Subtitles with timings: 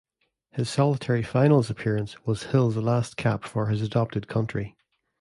[0.49, 4.75] His solitary finals appearance was Hill's last cap for his adopted country.